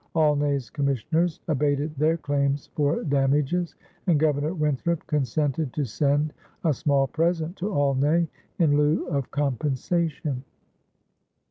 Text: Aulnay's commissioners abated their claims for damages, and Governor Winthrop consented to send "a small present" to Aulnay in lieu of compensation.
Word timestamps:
Aulnay's 0.15 0.71
commissioners 0.71 1.39
abated 1.47 1.93
their 1.95 2.17
claims 2.17 2.71
for 2.73 3.03
damages, 3.03 3.75
and 4.07 4.19
Governor 4.19 4.55
Winthrop 4.55 5.05
consented 5.05 5.71
to 5.73 5.85
send 5.85 6.33
"a 6.63 6.73
small 6.73 7.05
present" 7.05 7.55
to 7.57 7.71
Aulnay 7.71 8.27
in 8.57 8.75
lieu 8.77 9.05
of 9.09 9.29
compensation. 9.29 10.43